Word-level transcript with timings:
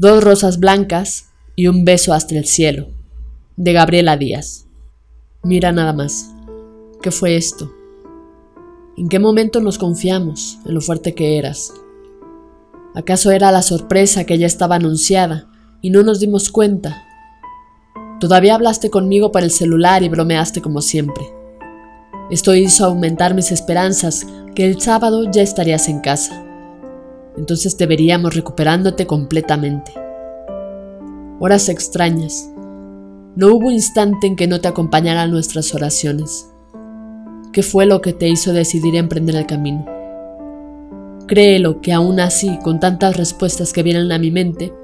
Dos 0.00 0.24
rosas 0.24 0.58
blancas 0.58 1.26
y 1.56 1.66
un 1.66 1.84
beso 1.84 2.14
hasta 2.14 2.34
el 2.34 2.46
cielo, 2.46 2.86
de 3.58 3.74
Gabriela 3.74 4.16
Díaz. 4.16 4.64
Mira 5.42 5.72
nada 5.72 5.92
más. 5.92 6.30
¿Qué 7.02 7.10
fue 7.10 7.36
esto? 7.36 7.70
¿En 8.96 9.10
qué 9.10 9.18
momento 9.18 9.60
nos 9.60 9.76
confiamos 9.76 10.58
en 10.64 10.72
lo 10.72 10.80
fuerte 10.80 11.14
que 11.14 11.36
eras? 11.36 11.74
¿Acaso 12.94 13.30
era 13.30 13.52
la 13.52 13.60
sorpresa 13.60 14.24
que 14.24 14.38
ya 14.38 14.46
estaba 14.46 14.76
anunciada 14.76 15.50
y 15.82 15.90
no 15.90 16.02
nos 16.02 16.18
dimos 16.18 16.48
cuenta? 16.48 17.02
Todavía 18.20 18.54
hablaste 18.54 18.88
conmigo 18.88 19.30
por 19.30 19.42
el 19.42 19.50
celular 19.50 20.02
y 20.02 20.08
bromeaste 20.08 20.62
como 20.62 20.80
siempre. 20.80 21.26
Esto 22.30 22.54
hizo 22.54 22.86
aumentar 22.86 23.34
mis 23.34 23.52
esperanzas 23.52 24.26
que 24.54 24.64
el 24.64 24.80
sábado 24.80 25.30
ya 25.30 25.42
estarías 25.42 25.90
en 25.90 26.00
casa. 26.00 26.49
Entonces 27.40 27.78
te 27.78 27.86
veríamos 27.86 28.34
recuperándote 28.34 29.06
completamente. 29.06 29.92
Horas 31.38 31.70
extrañas. 31.70 32.50
No 33.34 33.54
hubo 33.54 33.70
instante 33.70 34.26
en 34.26 34.36
que 34.36 34.46
no 34.46 34.60
te 34.60 34.68
acompañaran 34.68 35.30
nuestras 35.30 35.74
oraciones. 35.74 36.50
¿Qué 37.50 37.62
fue 37.62 37.86
lo 37.86 38.02
que 38.02 38.12
te 38.12 38.28
hizo 38.28 38.52
decidir 38.52 38.94
emprender 38.94 39.36
el 39.36 39.46
camino? 39.46 39.86
Créelo 41.28 41.80
que 41.80 41.94
aún 41.94 42.20
así, 42.20 42.58
con 42.62 42.78
tantas 42.78 43.16
respuestas 43.16 43.72
que 43.72 43.82
vienen 43.82 44.12
a 44.12 44.18
mi 44.18 44.30
mente, 44.30 44.74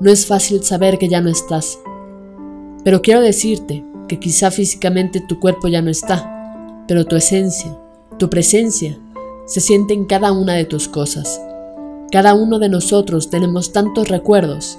no 0.00 0.10
es 0.10 0.24
fácil 0.24 0.64
saber 0.64 0.96
que 0.96 1.10
ya 1.10 1.20
no 1.20 1.28
estás. 1.28 1.78
Pero 2.84 3.02
quiero 3.02 3.20
decirte 3.20 3.84
que 4.08 4.18
quizá 4.18 4.50
físicamente 4.50 5.20
tu 5.20 5.38
cuerpo 5.38 5.68
ya 5.68 5.82
no 5.82 5.90
está, 5.90 6.86
pero 6.88 7.04
tu 7.04 7.16
esencia, 7.16 7.78
tu 8.18 8.30
presencia, 8.30 8.98
se 9.44 9.60
siente 9.60 9.92
en 9.92 10.06
cada 10.06 10.32
una 10.32 10.54
de 10.54 10.64
tus 10.64 10.88
cosas. 10.88 11.38
Cada 12.10 12.32
uno 12.32 12.58
de 12.58 12.70
nosotros 12.70 13.28
tenemos 13.28 13.72
tantos 13.72 14.08
recuerdos 14.08 14.78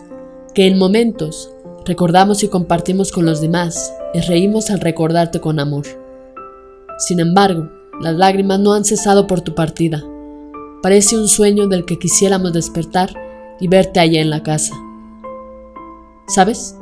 que 0.56 0.66
en 0.66 0.80
momentos 0.80 1.52
recordamos 1.86 2.44
y 2.44 2.48
compartimos 2.48 3.12
con 3.12 3.28
los 3.28 3.40
demás 3.40 3.94
y 4.16 4.20
reímos 4.22 4.72
al 4.72 4.80
recordarte 4.80 5.40
con 5.40 5.60
amor. 5.60 5.86
Sin 6.98 7.20
embargo, 7.20 7.70
las 8.02 8.16
lágrimas 8.16 8.60
no 8.60 8.74
han 8.74 8.84
cesado 8.84 9.28
por 9.28 9.42
tu 9.42 9.54
partida. 9.54 10.04
Parece 10.82 11.20
un 11.20 11.28
sueño 11.28 11.68
del 11.68 11.86
que 11.86 12.00
quisiéramos 12.00 12.52
despertar 12.52 13.14
y 13.60 13.68
verte 13.68 14.00
allá 14.00 14.22
en 14.22 14.32
la 14.32 14.42
casa. 14.42 14.74
¿Sabes? 16.28 16.76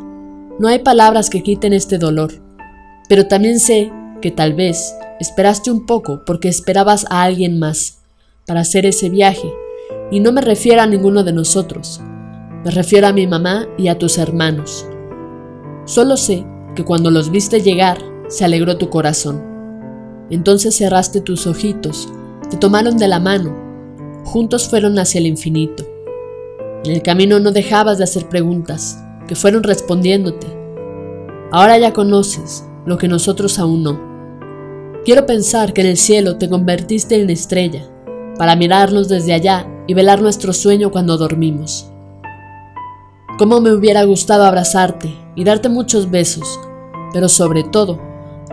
No 0.60 0.70
hay 0.70 0.80
palabras 0.80 1.30
que 1.30 1.44
quiten 1.44 1.74
este 1.74 1.98
dolor, 1.98 2.32
pero 3.10 3.28
también 3.28 3.60
sé 3.60 3.92
que 4.22 4.32
tal 4.32 4.54
vez 4.54 4.96
esperaste 5.20 5.72
un 5.72 5.86
poco 5.86 6.24
porque 6.26 6.48
esperabas 6.48 7.06
a 7.10 7.24
alguien 7.24 7.60
más 7.60 7.98
para 8.46 8.62
hacer 8.62 8.86
ese 8.86 9.10
viaje, 9.10 9.52
y 10.12 10.20
no 10.20 10.32
me 10.32 10.42
refiero 10.42 10.82
a 10.82 10.88
ninguno 10.88 11.24
de 11.24 11.34
nosotros, 11.34 12.02
me 12.64 12.72
refiero 12.72 13.08
a 13.08 13.14
mi 13.14 13.28
mamá 13.28 13.68
y 13.78 13.88
a 13.88 13.98
tus 13.98 14.18
hermanos. 14.18 14.86
Solo 15.86 16.18
sé 16.18 16.46
que 16.76 16.84
cuando 16.84 17.12
los 17.12 17.30
viste 17.30 17.62
llegar, 17.62 17.98
se 18.28 18.46
alegró 18.46 18.78
tu 18.78 18.90
corazón. 18.90 19.44
Entonces 20.30 20.76
cerraste 20.78 21.22
tus 21.22 21.48
ojitos, 21.48 22.10
te 22.50 22.58
tomaron 22.58 22.98
de 22.98 23.08
la 23.08 23.20
mano, 23.20 23.56
juntos 24.26 24.68
fueron 24.70 24.98
hacia 25.00 25.20
el 25.20 25.28
infinito. 25.28 25.86
En 26.84 26.92
el 26.92 27.02
camino 27.02 27.40
no 27.40 27.52
dejabas 27.52 27.98
de 27.98 28.04
hacer 28.04 28.28
preguntas, 28.28 29.04
que 29.28 29.36
fueron 29.36 29.64
respondiéndote. 29.64 30.48
Ahora 31.52 31.78
ya 31.78 31.94
conoces 31.94 32.66
lo 32.86 32.98
que 32.98 33.08
nosotros 33.08 33.60
aún 33.60 33.84
no. 33.84 34.00
Quiero 35.06 35.26
pensar 35.26 35.74
que 35.74 35.82
en 35.82 35.88
el 35.88 35.98
cielo 35.98 36.38
te 36.38 36.50
convertiste 36.50 37.22
en 37.22 37.30
estrella, 37.30 37.90
para 38.38 38.56
mirarnos 38.56 39.08
desde 39.08 39.34
allá 39.34 39.66
y 39.88 39.94
velar 39.94 40.22
nuestro 40.22 40.54
sueño 40.54 40.92
cuando 40.92 41.18
dormimos. 41.18 41.90
Cómo 43.38 43.62
me 43.62 43.72
hubiera 43.72 44.04
gustado 44.04 44.46
abrazarte 44.46 45.16
y 45.36 45.44
darte 45.44 45.70
muchos 45.70 46.12
besos, 46.12 46.60
pero 47.14 47.30
sobre 47.30 47.64
todo 47.64 48.00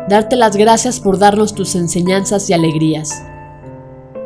darte 0.09 0.37
las 0.37 0.57
gracias 0.57 1.01
por 1.01 1.19
darnos 1.19 1.55
tus 1.55 1.75
enseñanzas 1.75 2.49
y 2.51 2.53
alegrías. 2.53 3.23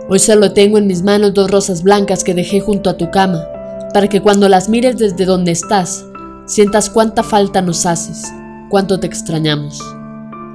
Hoy 0.08 0.18
solo 0.18 0.52
tengo 0.52 0.78
en 0.78 0.86
mis 0.86 1.02
manos 1.02 1.34
dos 1.34 1.50
rosas 1.50 1.82
blancas 1.82 2.24
que 2.24 2.34
dejé 2.34 2.60
junto 2.60 2.90
a 2.90 2.96
tu 2.96 3.10
cama, 3.10 3.44
para 3.92 4.08
que 4.08 4.20
cuando 4.20 4.48
las 4.48 4.68
mires 4.68 4.98
desde 4.98 5.24
donde 5.24 5.52
estás, 5.52 6.04
sientas 6.46 6.90
cuánta 6.90 7.22
falta 7.22 7.62
nos 7.62 7.86
haces, 7.86 8.24
cuánto 8.70 8.98
te 8.98 9.06
extrañamos. 9.06 9.82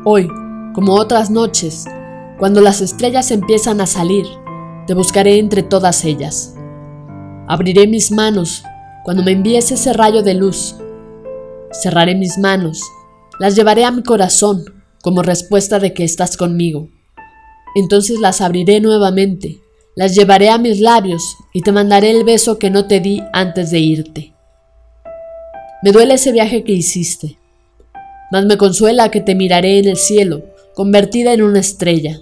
Hoy, 0.05 0.27
como 0.73 0.93
otras 0.93 1.29
noches, 1.29 1.85
cuando 2.39 2.61
las 2.61 2.81
estrellas 2.81 3.31
empiezan 3.31 3.79
a 3.79 3.85
salir, 3.85 4.25
te 4.87 4.93
buscaré 4.93 5.39
entre 5.39 5.63
todas 5.63 6.03
ellas. 6.05 6.55
Abriré 7.47 7.87
mis 7.87 8.11
manos 8.11 8.63
cuando 9.03 9.23
me 9.23 9.31
envíes 9.31 9.71
ese 9.71 9.93
rayo 9.93 10.23
de 10.23 10.33
luz. 10.33 10.75
Cerraré 11.71 12.15
mis 12.15 12.37
manos, 12.37 12.81
las 13.39 13.55
llevaré 13.55 13.85
a 13.85 13.91
mi 13.91 14.03
corazón 14.03 14.63
como 15.01 15.21
respuesta 15.21 15.79
de 15.79 15.93
que 15.93 16.03
estás 16.03 16.37
conmigo. 16.37 16.89
Entonces 17.75 18.19
las 18.19 18.41
abriré 18.41 18.79
nuevamente, 18.79 19.59
las 19.95 20.15
llevaré 20.15 20.49
a 20.49 20.57
mis 20.57 20.79
labios 20.79 21.35
y 21.53 21.61
te 21.61 21.71
mandaré 21.71 22.11
el 22.11 22.23
beso 22.23 22.59
que 22.59 22.69
no 22.69 22.85
te 22.85 22.99
di 22.99 23.23
antes 23.33 23.71
de 23.71 23.79
irte. 23.79 24.33
Me 25.81 25.91
duele 25.91 26.13
ese 26.13 26.31
viaje 26.31 26.63
que 26.63 26.71
hiciste, 26.71 27.37
mas 28.31 28.45
me 28.45 28.57
consuela 28.57 29.11
que 29.11 29.21
te 29.21 29.35
miraré 29.35 29.79
en 29.79 29.89
el 29.89 29.97
cielo, 29.97 30.43
convertida 30.75 31.33
en 31.33 31.41
una 31.41 31.59
estrella, 31.59 32.21